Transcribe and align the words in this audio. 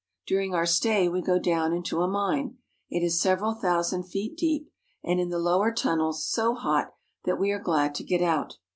During 0.25 0.55
our 0.55 0.65
stay 0.65 1.07
we 1.07 1.21
go 1.21 1.37
down 1.37 1.73
into 1.73 2.01
a 2.01 2.07
mine. 2.07 2.57
It 2.89 3.03
is 3.05 3.21
several 3.21 3.53
thousand 3.53 4.05
feet 4.07 4.35
deep, 4.35 4.67
and 5.03 5.19
in 5.19 5.29
the 5.29 5.37
lower 5.37 5.71
tunnels 5.71 6.25
so 6.27 6.55
hot 6.55 6.95
that 7.25 7.39
we 7.39 7.51
are 7.51 7.59
glad 7.59 7.93
to 7.93 8.03
get 8.03 8.23
out. 8.23 8.57